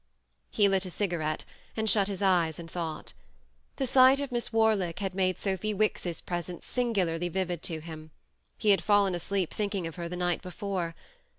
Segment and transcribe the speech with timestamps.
[0.49, 1.45] ."He lit a cigarette,
[1.77, 3.13] and shut his eyes and thought.
[3.75, 8.09] The sight of Miss Warlick had made Sophy Wicks's pres ence singularly vivid to him:
[8.57, 10.95] he had fallen asleep thinking of her the night before.